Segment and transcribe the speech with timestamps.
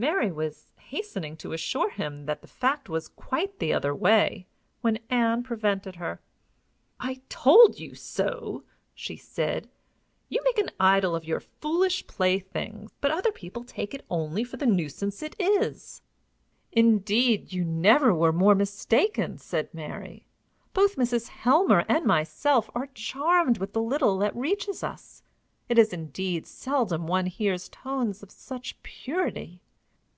[0.00, 4.46] Mary was hastening to assure him that the fact was quite the other way,
[4.80, 6.20] when Ann prevented her.
[7.00, 8.62] "I told you so!"
[8.94, 9.68] she said;
[10.28, 14.56] "you make an idol of your foolish plaything, but other people take it only for
[14.56, 16.00] the nuisance it is."
[16.70, 20.24] "Indeed, you never were more mistaken," said Mary.
[20.74, 21.26] "Both Mrs.
[21.26, 25.24] Helmer and myself are charmed with the little that reaches us.
[25.68, 29.60] It is, indeed, seldom one hears tones of such purity."